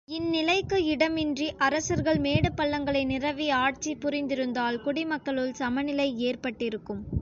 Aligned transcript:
இந்நிலைக்கு 0.07 0.77
இடமின்றி, 0.85 1.47
அரசர்கள் 1.57 2.19
மேடு 2.19 2.51
பள்ளங்களை 2.51 3.05
நிரவி 3.05 3.49
ஆட்சி 3.59 3.95
புரிந்திருந்தால் 3.95 4.81
குடிமக்களுள் 4.81 5.53
சமநிலை 5.53 6.19
ஏற்பட்டிருக்கும். 6.21 7.03